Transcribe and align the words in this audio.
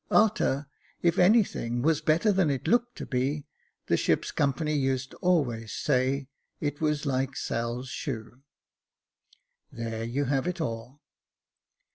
A'ter, 0.09 0.65
if 1.03 1.19
any 1.19 1.43
thing 1.43 1.83
was 1.83 2.01
better 2.01 2.31
than 2.31 2.49
it 2.49 2.67
looked 2.67 2.95
to 2.97 3.05
be, 3.05 3.45
the 3.85 3.95
ship's 3.95 4.31
company 4.31 4.73
used 4.73 5.13
always 5.21 5.71
to 5.73 5.79
say 5.79 6.27
it 6.59 6.81
was 6.81 7.05
like 7.05 7.35
Sail's 7.35 7.89
shoe. 7.89 8.41
There 9.71 10.03
you 10.03 10.25
have 10.25 10.47
it 10.47 10.59
all." 10.59 11.01